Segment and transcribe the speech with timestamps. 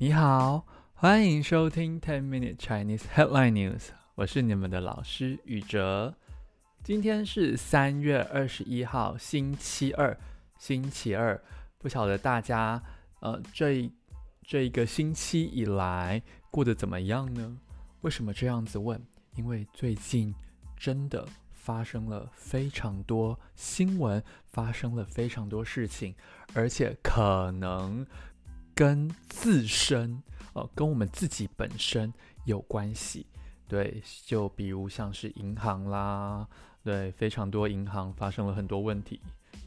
[0.00, 6.14] 你好，欢迎收听 Ten Minute Chinese Headline News，我是你们的老师宇哲。
[6.84, 10.16] 今天是三月二十一号，星期二。
[10.56, 11.42] 星期二，
[11.78, 12.80] 不晓得大家
[13.18, 13.90] 呃这
[14.44, 17.58] 这一个星期以来过得怎么样呢？
[18.02, 19.04] 为什么这样子问？
[19.34, 20.32] 因为最近
[20.76, 26.14] 真的发生了非常多新闻，发生了非常多事情，
[26.54, 28.06] 而且可能。
[28.78, 32.14] 跟自身，呃，跟我们自己本身
[32.44, 33.26] 有关系，
[33.66, 36.46] 对，就比如像是银行啦，
[36.84, 39.20] 对，非常多银行发生了很多问题，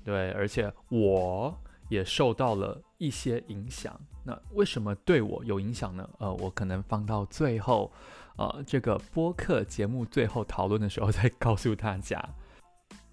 [0.05, 1.53] 对，而且我
[1.89, 3.99] 也受到了一些影响。
[4.23, 6.09] 那为什么对我有影响呢？
[6.19, 7.91] 呃，我可能放到最后，
[8.37, 12.17] 呃，这个播客节目最后讨论的时候再告诉大家。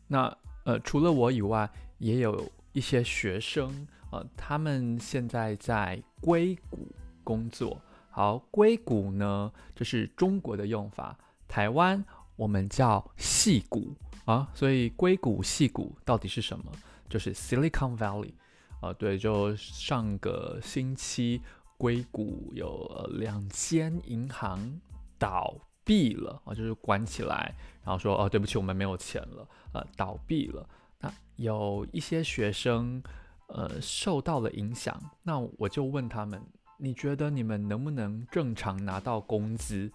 [0.07, 3.89] 那呃，除了我以外，也有一些学生。
[4.11, 6.91] 呃，他们现在在硅谷
[7.23, 7.79] 工作。
[8.11, 11.17] 好，硅谷呢，这是中国的用法。
[11.47, 12.03] 台湾
[12.37, 16.73] 我们叫戏谷啊，所以硅谷、戏谷到底是什么？
[17.09, 18.33] 就是 Silicon Valley。
[18.81, 21.43] 啊，对，就上个星期
[21.77, 24.81] 硅谷有两间银行
[25.19, 30.67] 倒闭了啊，就是关起来，然后说哦，对不起，我们没有钱了，呃，倒闭了。
[30.99, 33.03] 那有一些学生。
[33.49, 36.41] 呃，受到了影响，那我就问他们，
[36.77, 39.91] 你觉得你们能不能正常拿到工资？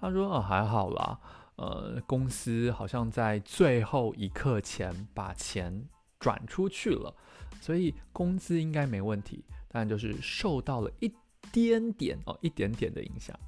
[0.00, 1.18] 他说，哦，还好啦，
[1.56, 5.86] 呃，公司好像在最后一刻前把钱
[6.18, 7.14] 转出去了，
[7.60, 11.14] 所以工资应该没问题，但就是受到了一
[11.52, 13.38] 点点哦，一点点的影响。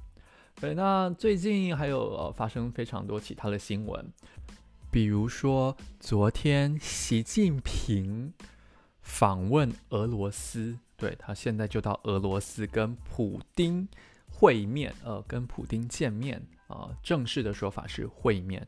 [0.61, 4.13] 对，那最近还有呃发生非常多其他的新闻，
[4.91, 8.31] 比如说昨天习近平。
[9.09, 13.85] 访问俄罗斯，对，他现在就到俄罗斯跟普丁
[14.31, 18.65] 会面，呃，跟普丁见面啊，呃，正式的说法是会面。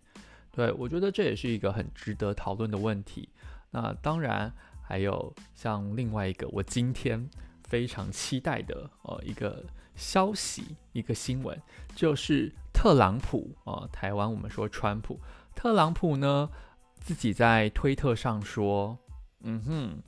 [0.51, 3.29] 对，我觉得这也是一个很值得讨论的问题。
[3.69, 4.51] 那当然
[4.81, 7.29] 还有像另外一个我今天
[7.63, 9.63] 非常期待的呃一个
[9.95, 11.57] 消息，一个新闻，
[11.95, 15.19] 就是特朗普啊，呃，台湾我们说川普，
[15.55, 16.49] 特朗普呢
[16.95, 18.97] 自己在推特上说，
[19.43, 20.01] 嗯哼。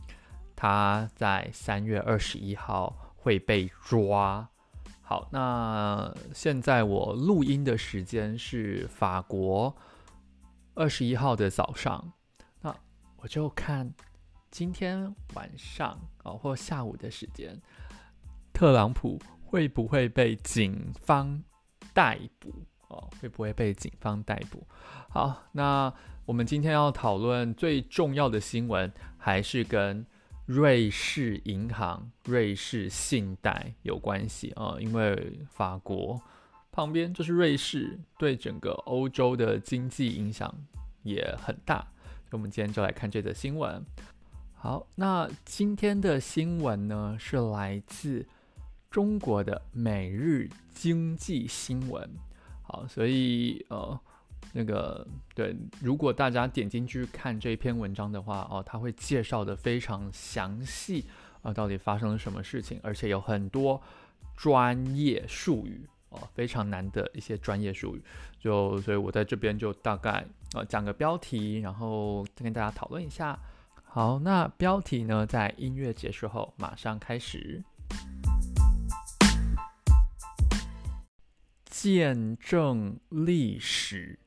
[0.63, 4.47] 他在三月二十一号会被抓。
[5.01, 9.75] 好，那现在我录音的时间是法国
[10.73, 12.13] 二十一号的早上。
[12.61, 12.73] 那
[13.17, 13.93] 我就看
[14.51, 17.61] 今天晚上哦，或下午的时间，
[18.53, 21.43] 特朗普会不会被警方
[21.93, 22.53] 逮捕？
[22.87, 24.63] 哦，会不会被警方逮捕？
[25.09, 25.93] 好，那
[26.23, 30.05] 我们今天要讨论最重要的新闻，还是跟。
[30.45, 36.21] 瑞士银行、瑞士信贷有关系啊，因为法国
[36.71, 40.53] 旁边就是瑞士，对整个欧洲的经济影响
[41.03, 41.87] 也很大。
[42.29, 43.85] 所以我们今天就来看这则新闻。
[44.53, 48.25] 好，那今天的新闻呢，是来自
[48.91, 52.03] 中国的《每日经济新闻》。
[52.63, 53.99] 好，所以呃。
[54.55, 61.05] 那个对，如果大家点进去看这篇文章的话，哦，他会介绍的非常详细
[61.41, 63.81] 啊，到底发生了什么事情，而且有很多
[64.37, 68.03] 专业术语哦，非常难的一些专业术语，
[68.39, 73.37] 就所以我在这边就大概啊讲个标题，然后再跟大家讨论一下。
[73.83, 77.63] 好，那标题呢，在音乐结束后马上开始。
[81.65, 84.19] 见证历史。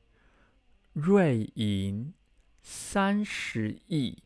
[0.99, 2.11] 瑞银
[2.63, 4.23] 三十亿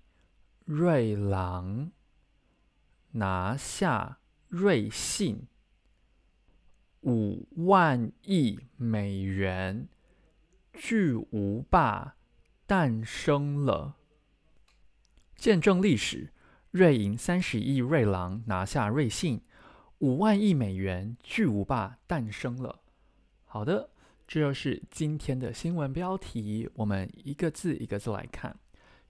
[0.64, 1.92] 瑞郎
[3.12, 5.50] 拿下瑞信
[7.02, 9.90] 五万亿美元，
[10.72, 12.16] 巨无霸
[12.66, 13.98] 诞生了。
[15.36, 16.32] 见证历史，
[16.72, 19.42] 瑞银三十亿瑞郎拿下瑞信
[19.98, 22.80] 五万亿美元，巨无霸诞生了。
[23.44, 23.90] 好的。
[24.32, 28.58] 这就是今天的新闻标题，我们一个字一个字来看。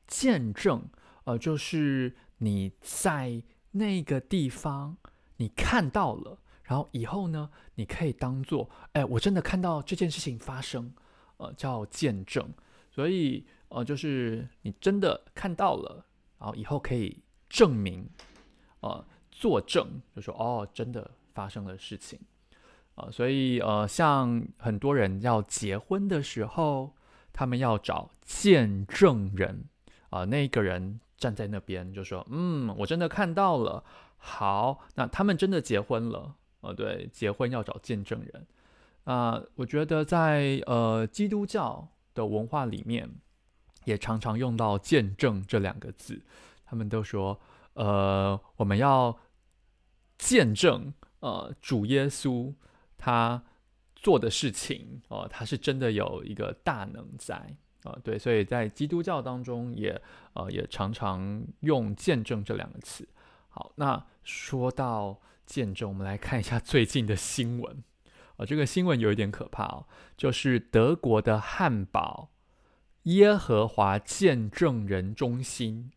[0.07, 0.83] 见证，
[1.25, 4.97] 呃，就是你在那个地方
[5.37, 10.91] 你看到了，然后以后呢，你可以当做，哎，我真的看到这件事情发生，
[11.37, 12.51] 呃，叫见证。
[12.89, 16.03] 所以，呃，就是你真的看到了，
[16.39, 18.09] 然后以后可以证明，
[18.79, 22.19] 呃，作证，就说哦，真的发生了事情。
[23.11, 26.93] 所以呃，像很多人要结婚的时候，
[27.31, 29.63] 他们要找见证人
[30.09, 33.83] 啊，那个人站在那边就说：“嗯，我真的看到了。”
[34.23, 38.45] 好，那他们真的结婚了呃，对，结婚要找见证人。
[39.05, 43.09] 啊、我觉得在呃基督教的文化里面，
[43.85, 46.21] 也常常用到“见证”这两个字。
[46.65, 47.39] 他们都说，
[47.73, 49.17] 呃，我们要
[50.19, 52.53] 见证，呃，主耶稣
[53.03, 53.43] 他
[53.95, 57.35] 做的事情，哦、他是真的有一个大能在，
[57.83, 59.99] 啊、对，所以在基督教当中也，
[60.33, 63.07] 呃，也常常用“见证”这两个词。
[63.49, 67.83] 好，那说到见证，我们来看一下最近的新闻。
[68.37, 72.29] 啊，这个新闻有一点可怕哦，就是德国的汉堡
[73.03, 75.91] 耶和华见证人中心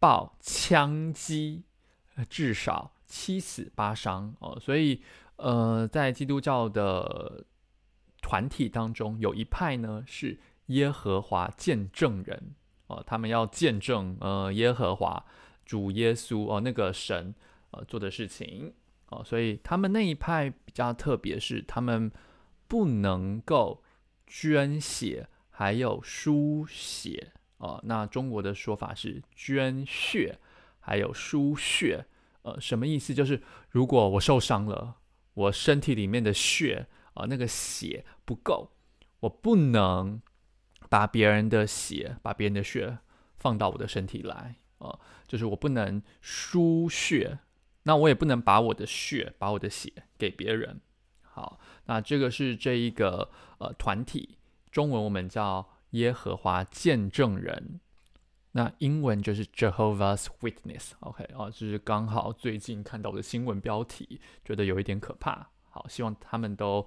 [0.00, 1.62] 爆枪击，
[2.28, 5.02] 至少七死八伤哦，所以
[5.36, 7.44] 呃，在基督教的
[8.22, 12.54] 团体当中，有一派呢是耶和华见证人
[12.86, 15.24] 哦，他们要见证呃耶和华
[15.64, 17.34] 主耶稣哦那个神
[17.70, 18.72] 呃做的事情。
[19.10, 22.10] 哦，所以他们那一派比较特别，是他们
[22.66, 23.82] 不能够
[24.26, 27.32] 捐血，还有输血。
[27.58, 30.38] 哦，那中国的说法是捐血，
[30.80, 32.06] 还有输血。
[32.42, 33.14] 呃，什么意思？
[33.14, 34.96] 就是如果我受伤了，
[35.34, 38.72] 我身体里面的血啊，那个血不够，
[39.20, 40.22] 我不能
[40.88, 42.98] 把别人的血，把别人的血
[43.36, 44.56] 放到我的身体来。
[44.78, 47.38] 啊，就是我不能输血。
[47.84, 50.80] 那我也不能把我的血、把我的血给别人。
[51.22, 54.38] 好，那这个是这一个呃团体，
[54.70, 57.80] 中文我们叫耶和华见证人，
[58.56, 60.92] 那英文就是 Jehovah's Witness。
[61.00, 65.50] OK，哦，就是刚好最近看到的新闻标题，觉得有一点可怕。
[65.70, 66.86] 好，希望他们都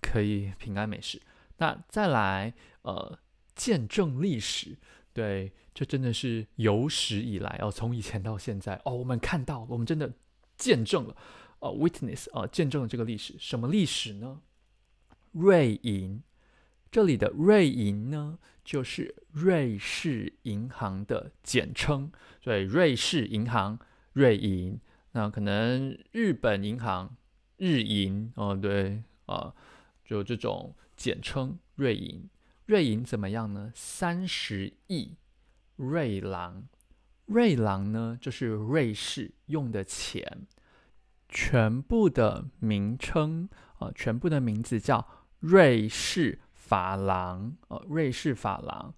[0.00, 1.20] 可以平安没事。
[1.56, 3.18] 那再来，呃，
[3.54, 4.78] 见证历史。
[5.12, 10.12] 对，这真的是有史以来哦，从以前到现在哦，我们看到，我们真的。
[10.58, 11.16] 见证了，
[11.60, 13.36] 呃，witness 啊，见证了这个历史。
[13.38, 14.40] 什么历史呢？
[15.30, 16.20] 瑞银，
[16.90, 22.12] 这里的瑞银呢，就是瑞士银行的简称。
[22.38, 23.78] 所以瑞士银行
[24.12, 24.78] 瑞银，
[25.12, 27.16] 那可能日本银行
[27.56, 29.54] 日银哦，对啊，
[30.04, 32.28] 就这种简称瑞银。
[32.66, 33.72] 瑞银怎么样呢？
[33.74, 35.16] 三十亿
[35.76, 36.68] 瑞郎。
[37.24, 40.46] 瑞郎呢，就是瑞士用的钱，
[41.26, 43.48] 全部的名称
[43.78, 45.08] 啊、全部的名字叫
[45.40, 48.94] 瑞士法郎，呃，瑞士法郎。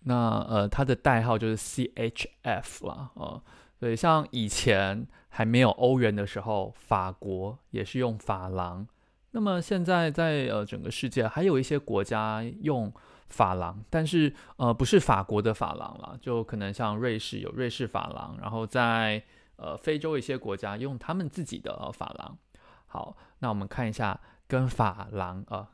[0.00, 3.42] 那呃，它的代号就是 CHF 啦，呃，
[3.78, 8.86] 所以像以前还没有欧元的时候，法国也是用法郎。
[9.30, 12.92] 那么现在在呃整个世界，还有一些国家用。
[13.26, 19.20] 法郎，但是呃不是法国的法郎了，就可能像瑞士有瑞士法郎，然后在
[19.56, 22.38] 呃非洲一些国家用他们自己的呃法郎。
[22.86, 25.66] 好，那我们看一下跟法郎呃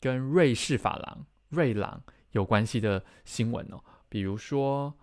[0.00, 2.02] 跟瑞士法郎瑞郎
[2.32, 4.98] 有关系的新闻哦，比如说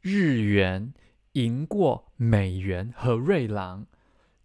[0.00, 0.92] 日元
[1.32, 3.86] 赢过美元和瑞郎，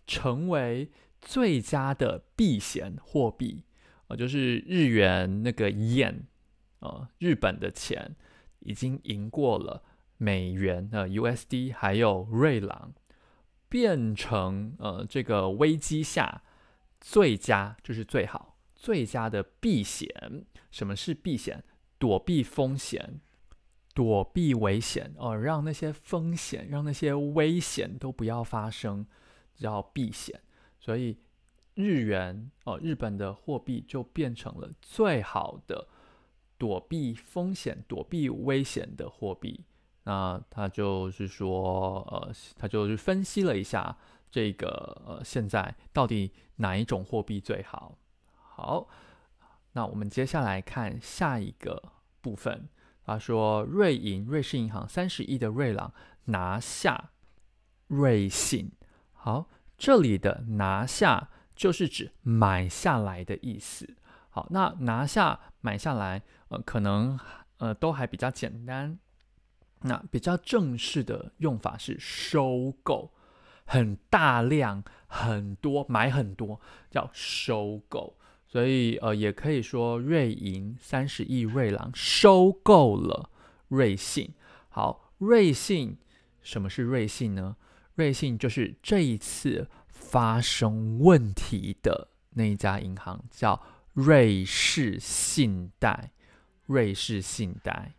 [0.05, 0.91] 成为
[1.21, 3.63] 最佳的避险货币，
[4.07, 6.21] 呃就是日元那个 yen。
[6.79, 8.15] 呃，日本的钱
[8.59, 9.83] 已经赢过了
[10.17, 12.93] 美元，呃，USD 还有瑞郎，
[13.67, 16.43] 变成呃这个危机下
[17.01, 20.45] 最佳就是最好最佳的避险。
[20.71, 21.63] 什么是避险？
[21.97, 23.19] 躲避风险，
[23.93, 29.05] 躲避危险哦，让那些风险，让那些危险都不要发生，
[29.55, 30.39] 叫避险。
[30.79, 31.17] 所以
[31.73, 35.89] 日元哦，日本的货币就变成了最好的。
[36.59, 39.63] 躲避风险、躲避危险的货币，
[40.05, 43.95] 那他就是说，呃，他就是分析了一下
[44.31, 47.95] 这个，呃，现在到底哪一种货币最好？
[48.57, 48.87] 好，
[49.73, 52.67] 那我们接下来看下一个部分。
[53.05, 55.93] 他说，瑞银瑞士银行三十亿的瑞郎
[56.25, 57.11] 拿下
[57.85, 58.71] 瑞信。
[59.13, 59.47] 好，
[59.77, 63.95] 这里的拿下就是指买下来的意思。
[64.31, 66.23] 好，那拿下买下来。
[66.47, 67.19] 呃，可能
[67.57, 68.97] 呃都还比较简单。
[69.81, 73.13] 那比较正式的用法是收购，
[73.67, 76.59] 很大量、很多买很多
[76.89, 78.17] 叫收购。
[78.47, 83.29] 所以呃，也可以说瑞银三十亿瑞郎收购了
[83.67, 84.33] 瑞信。
[84.69, 85.97] 好，瑞信，
[86.41, 87.57] 什么是瑞信呢？
[87.95, 93.61] 瑞信就是这一次发生问题的那一家银行，叫
[93.93, 96.11] 瑞士信贷。
[96.67, 97.95] 瑞士信贷，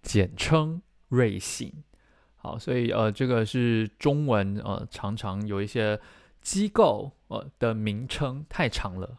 [0.00, 1.84] 简称瑞信。
[2.36, 6.00] 好，所以呃，这个是中文呃，常常有一些
[6.40, 9.18] 机构呃的名称太长了，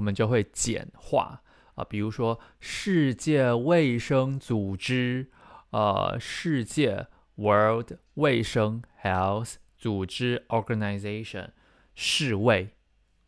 [0.00, 1.42] 我们就会简化。
[1.74, 5.30] 啊，比如说世界卫生组织，
[5.70, 11.50] 呃，世界 World 卫生 Health 组织 Organization
[11.94, 12.70] 世卫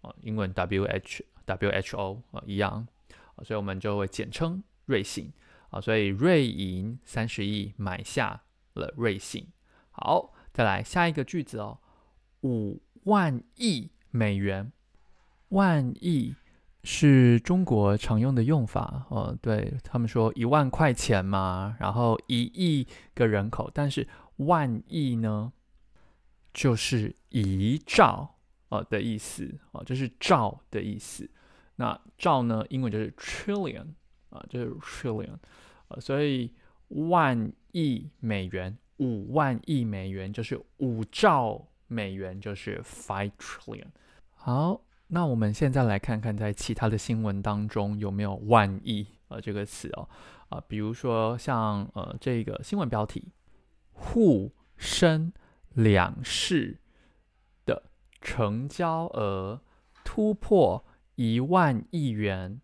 [0.01, 2.89] 啊，英文 W H W H O 啊一样，
[3.45, 5.31] 所以我们就会简称瑞信
[5.69, 9.47] 啊，所以瑞银三十亿买下了瑞信。
[9.91, 11.79] 好，再来下一个句子哦，
[12.41, 14.73] 五万亿美元，
[15.51, 16.35] 万亿
[16.85, 25.53] 是中国常用的用法，呃，对他们说一万块钱嘛，然后一亿个人口，但是万亿呢，
[26.53, 28.37] 就是一兆
[28.69, 31.29] 呃的意思啊，就是兆的意思。
[31.77, 33.87] 那兆呢，英文就是 trillion
[34.31, 35.37] 啊，就是 trillion，
[35.89, 36.53] 呃，所以
[36.89, 41.69] 万亿美元，五万亿美元就是五兆。
[41.89, 43.85] 美元就是 five trillion。
[44.31, 44.81] 好，
[45.15, 50.09] 那我们现在来看看在其他的新闻当中有没有万亿呃这个词哦
[50.49, 53.29] 啊、比如说像呃这个新闻标题，
[53.93, 55.31] 沪深
[55.75, 56.79] 两市
[57.67, 57.83] 的
[58.23, 59.61] 成交额
[60.03, 60.83] 突破
[61.17, 62.63] 一万亿元。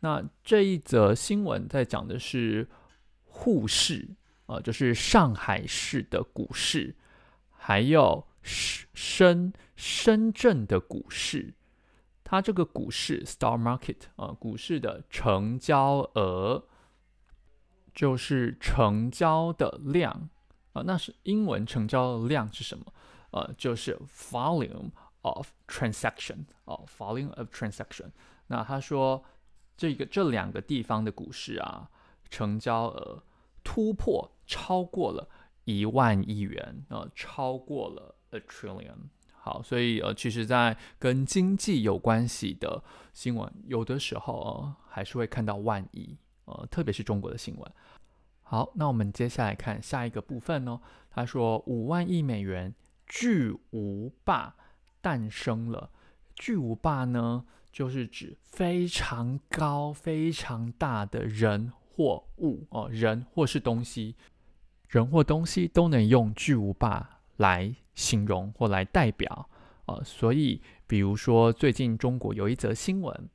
[0.00, 2.68] 那这一则新闻在讲的是
[3.22, 4.08] 沪市
[4.46, 6.96] 啊、呃，就是上海市的股市，
[7.50, 8.26] 还有。
[8.94, 11.52] 深深圳的股市，
[12.28, 16.66] 它这个股市 Stock Market 啊，股市的成交额
[17.94, 20.28] 就是成交的量
[20.72, 22.92] 啊，那是英文成交的量是什么？
[23.30, 24.90] 呃，就是 Volume
[25.22, 28.10] of Transaction 哦，Volume of Transaction。
[28.48, 29.22] 那他说
[29.76, 31.88] 这个这两个地方的股市啊，
[32.28, 33.22] 成交额
[33.62, 35.28] 突破超过了
[35.62, 38.16] 一万亿元啊，超过了。
[38.30, 39.08] A trillion，
[39.46, 47.72] 好，所以呃，其实，在跟经济有关系的新闻，有的时候呃，还是会看到万亿，呃，特别是中国的新闻。
[48.42, 50.80] 好，那我们接下来看下一个部分哦。
[51.10, 52.74] 他说，五万亿美元
[53.06, 54.56] 巨无霸
[55.00, 55.90] 诞生了。
[56.34, 64.16] 巨无霸呢，就是指非常高、非常大的人或物哦，人或是东西，
[64.88, 67.76] 人或东西都能用巨无霸来。
[67.96, 69.50] 形容或来代表，
[69.86, 73.28] 呃，所以比如说最近中国有一则新闻，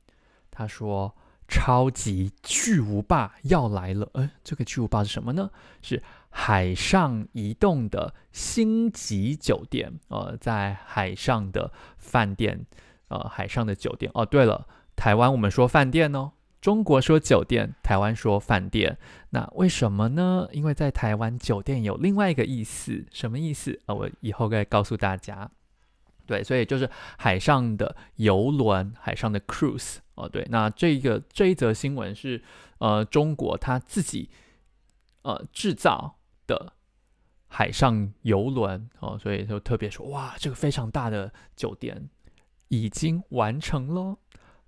[0.50, 1.14] 他说
[1.46, 5.50] 超级巨无霸要来了，呃，这个巨无霸是什么呢？
[5.82, 12.64] 是海上移动的星级酒店，呃，在海上的饭店，
[13.08, 14.10] 呃，海上的酒店。
[14.14, 14.66] 哦，对了，
[14.96, 16.32] 台湾我们说饭店哦。
[16.62, 18.96] 中国说酒店，台湾说饭店，
[19.30, 20.48] 那为什么呢？
[20.52, 23.94] 因为在台湾酒店有另外一个意思，什么意思啊？
[23.94, 25.50] 我以后再告诉大家。
[26.24, 26.88] 对，所以就是
[27.18, 30.28] 海上的游轮，海上的 cruise 哦。
[30.28, 32.40] 对，那这个这一则新闻是
[32.78, 34.30] 呃中国他自己
[35.22, 36.16] 呃制造
[36.46, 36.74] 的
[37.48, 42.08] 海上游轮哦，所以就特别说哇，这个非常大的酒店
[42.68, 44.16] 已经完成了。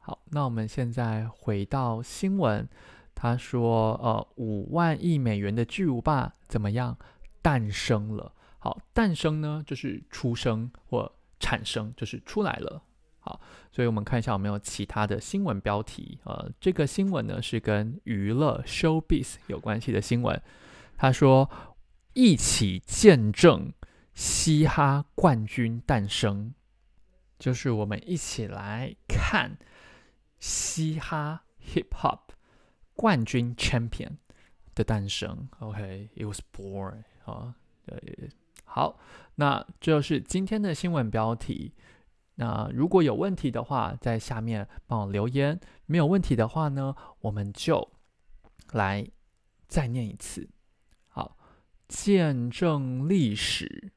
[0.06, 2.68] 好，那我们现在回到新闻，
[3.14, 6.94] 他说，呃，五万亿美元的巨无霸怎么样
[7.40, 8.30] 诞生了？
[8.58, 12.82] 好，诞生呢就是出生或产生，就是出来了。
[13.18, 13.40] 好，
[13.72, 16.18] 所以我们看一下有没有其他的新闻标题。
[16.24, 20.38] 呃，这个新闻呢是跟娱乐 showbiz 有关系的新闻。
[20.98, 21.50] 他说，
[22.12, 23.72] 一起见证
[24.12, 26.52] 嘻哈冠军诞生，
[27.38, 29.56] 就是我们一起来看。
[30.46, 32.20] 嘻哈 hip hop
[32.92, 34.18] 冠军 champion
[34.74, 37.54] 的诞生，OK，it was born 啊，
[38.66, 39.00] 好，
[39.36, 41.72] 那这就是今天的新闻标题。
[42.34, 47.92] 那如果有问题的话，在下面帮我留言；没有问题的话呢，我们就
[48.72, 49.08] 来
[49.66, 50.50] 再念一次。
[51.08, 51.38] 好，
[51.88, 53.92] 见证历史，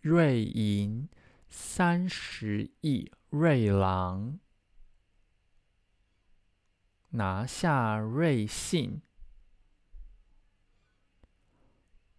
[0.00, 1.10] 瑞银
[1.50, 3.12] 三十亿。
[3.36, 4.38] 瑞郎
[7.08, 9.02] 拿下瑞信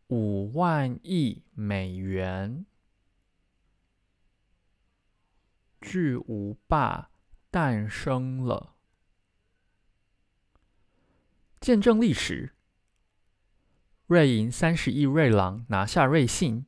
[0.07, 2.65] 五万亿美元，
[5.79, 7.09] 巨无霸
[7.49, 8.75] 诞生了。
[11.61, 12.53] 见证历史，
[14.07, 16.65] 瑞银三十亿瑞郎拿下瑞信。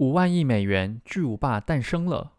[0.00, 2.32] 五万亿美元巨无霸诞生了。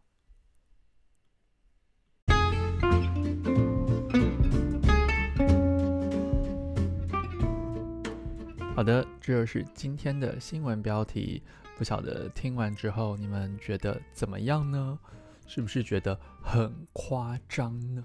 [8.76, 11.44] 好的，这就是今天的新闻标题。
[11.78, 14.98] 不晓得听完之后你们觉得怎么样呢？
[15.46, 18.04] 是不是觉得很夸张呢？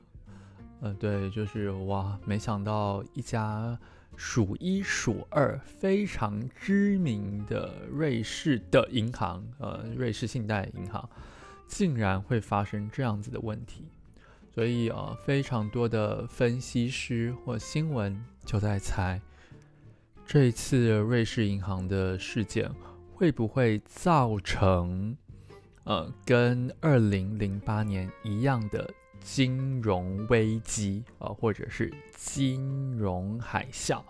[0.82, 3.78] 呃，对，就是哇，没想到一家
[4.16, 11.08] 数一数二、非常知名的瑞士的银行，呃，瑞士信贷银行，
[11.68, 13.84] 竟然会发生这样子的问题。
[14.54, 19.20] 所以啊，非常多的分析师或新闻就在猜，
[20.24, 22.70] 这次瑞士银行的事件。
[23.18, 25.16] 会不会造成，
[25.84, 28.92] 呃，跟二零零八年一样的
[29.26, 34.00] 金融危机啊，或者是金融海啸，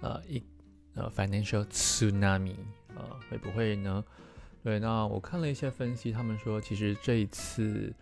[0.00, 0.42] 呃，一
[0.94, 2.56] 呃 financial tsunami，
[2.96, 4.04] 呃，会不会呢？
[4.64, 7.94] 对，那我看了一些分析，他们说其实这一次，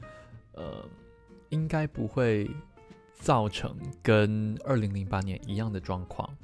[0.53, 0.83] 呃，
[1.51, 2.51] 应该不会
[3.13, 6.35] 造成跟二零零八年一样的状况。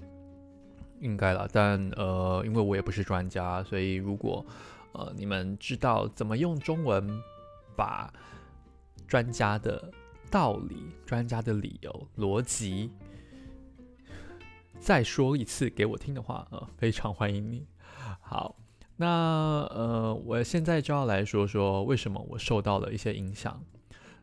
[1.00, 4.44] 应该了，但呃，因为我也不是专家，所以如果
[4.92, 7.08] 呃你们知道怎么用中文
[7.74, 8.12] 把
[9.08, 9.90] 专家的
[10.30, 12.90] 道理、专家的理由、逻辑
[14.78, 17.66] 再说一次给我听的话，呃，非常欢迎你。
[18.20, 18.56] 好，
[18.96, 19.06] 那
[19.70, 23.60] 呃，我现在就要来说说为什么我受到了一些影响。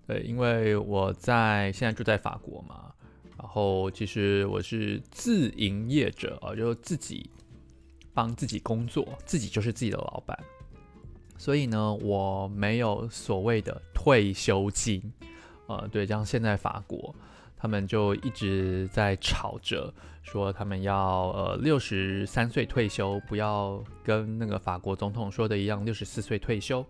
[0.08, 2.94] 对，因为我在现在住在法国嘛。
[3.38, 7.30] 然后，其实我是自营业者啊，就自己
[8.12, 10.36] 帮自己工作，自己就是自己的老板。
[11.38, 15.14] 所以呢，我没有所谓的退休金
[15.68, 15.88] 呃。
[15.90, 17.14] 对，像现在法国，
[17.56, 19.94] 他们就一直在吵着
[20.24, 26.86] 说，他们要呃六十三岁退休，不要跟那个法国总统说的一样，六十四岁退休，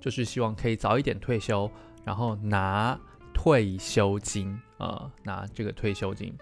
[0.00, 1.70] 就是希望可以早一点退休，
[2.04, 2.98] 然后拿。
[3.32, 6.36] 退休金啊、呃，拿这个退休金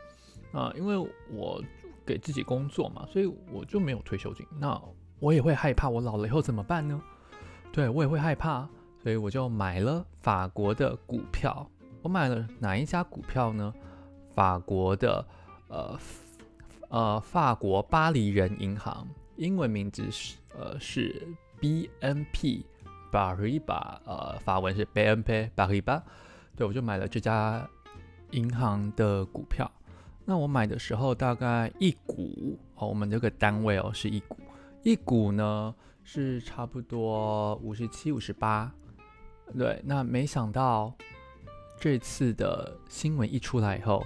[0.51, 0.97] 啊、因为
[1.31, 1.63] 我
[2.05, 4.45] 给自己工作嘛，所以我就没有退休金。
[4.59, 4.81] 那
[5.21, 7.01] 我也会害怕，我老了以后怎么办呢？
[7.71, 8.67] 对，我也会害怕，
[9.01, 11.71] 所以我就买了法国的股票。
[12.03, 13.73] 我买了哪一家股票呢？
[14.35, 15.27] 法国的
[15.69, 15.99] 呃
[16.89, 19.07] 呃法国巴黎人银行，
[19.37, 21.27] 英文名字是呃是
[21.61, 22.63] BNP
[23.11, 26.03] Paribas，呃法文是 BNP Paribas。
[26.57, 27.69] 对，我就买了这家
[28.31, 29.71] 银行的股票。
[30.25, 34.37] 那我买的时候大概一股哦，我们这个单位哦是一股，
[34.83, 38.73] 一股呢是差不多五十七、五十八。
[39.57, 40.95] 对，那没想到
[41.81, 44.05] 这次的新闻一出来以后，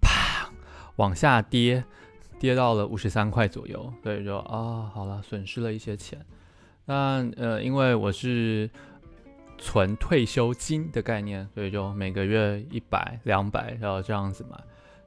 [0.00, 0.48] 啪
[0.96, 1.84] 往下跌，
[2.38, 3.92] 跌到了五十三块左右。
[4.02, 6.24] 所以，就啊，好了，损失了一些钱。
[6.84, 8.70] 那呃，因为我是。
[9.58, 14.60] 存退休金的概念，所以就每个月一百、两百，然后这样子嘛，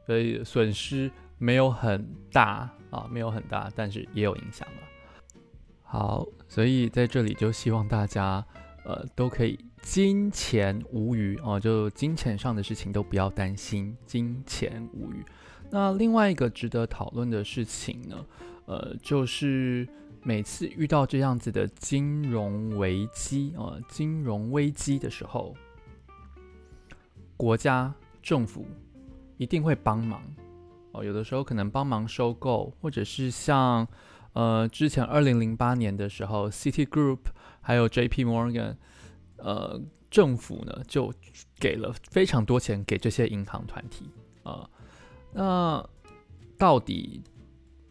[0.06, 5.42] 所以损失没有很大啊，没有很大，但是也有影响了。
[5.84, 8.46] 好，所以在这里就希望大家
[8.86, 15.26] 呃都可以金钱无虞哦，就金钱上的事情都不要担心，金钱无虞。
[15.70, 18.26] 那另外一个值得讨论的事情呢，
[18.66, 19.86] 呃，就是。
[20.28, 25.54] 每次遇到这样子的金融危机啊，金融危机的时候，
[27.38, 27.94] 国家
[28.24, 28.66] 政府
[29.38, 30.24] 一定会帮忙
[30.94, 31.04] 哦。
[31.04, 33.88] 有的时候可能帮忙收购，或者是像
[34.36, 37.20] 呃之前二零零八年的时候，Citigroup
[37.62, 38.76] 还有 JP Morgan，
[39.38, 41.12] 呃，政府呢就
[41.58, 44.10] 给了非常多钱给这些银行团体
[44.44, 44.70] 啊。
[45.32, 45.90] 那
[46.58, 47.24] 到底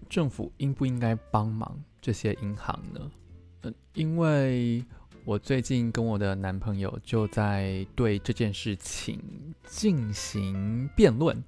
[0.09, 3.11] 政府应不应该帮忙这些银行呢？
[3.63, 4.85] 嗯，因为
[5.25, 9.19] 我最近跟我的男朋友就在对这件事情
[9.67, 11.43] 进行辩论。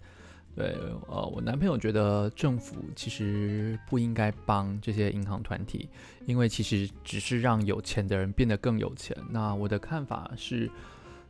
[0.56, 0.74] 对，
[1.06, 5.86] 呃，我男朋友觉得政府其实不应该帮这些银行团体，
[6.24, 9.14] 因为其实只是让有钱的人变得更有钱。
[9.28, 10.70] 那我的看法是，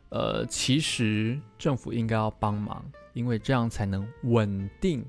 [0.07, 5.05] 呃，其实政府应该要帮忙，因为这样才能稳定。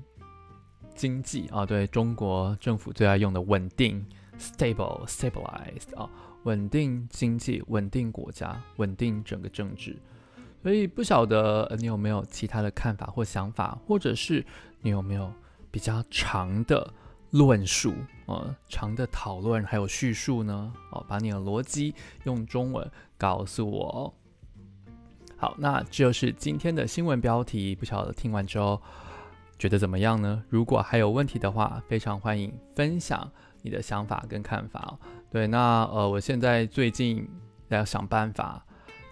[0.95, 4.05] 经济啊，对，中国政府最爱用的稳定
[4.37, 6.09] （stable, stabilized） 啊，
[6.43, 9.95] 稳定经济、稳定国家、稳定整个政治。
[10.61, 14.45] 所以不晓得你有没有其他的看法或想法，或者是
[14.81, 15.33] 你有没有
[15.71, 16.93] 比较长的
[17.31, 17.93] 论述
[18.25, 20.73] 啊、长的讨论还有叙述呢？
[20.91, 21.93] 哦，把你的逻辑
[22.23, 24.13] 用中文告诉我。
[25.37, 27.75] 好，那这就是今天的新闻标题。
[27.75, 28.81] 不晓得听完之后。
[29.57, 30.41] 觉得怎么样呢？
[30.47, 33.29] 如果还有问题的话，非常欢迎分享
[33.61, 34.97] 你的想法跟看法。
[35.29, 37.27] 对，那呃，我现在最近
[37.67, 38.65] 要想办法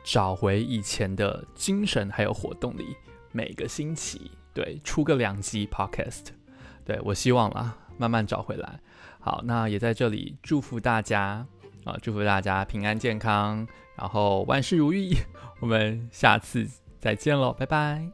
[0.10, 2.96] 找回以前的精神还有活动力，
[3.34, 6.28] 每个星期对出个两集 podcast。
[6.86, 8.80] 对，我希望啦，慢慢找回来。
[9.20, 11.46] 好，那也在这里祝福大家
[11.84, 13.68] 啊，祝福大家平安健康，
[13.98, 15.14] 然后万事如意。
[15.60, 16.66] 我们下次
[17.02, 18.10] 再见喽，拜拜。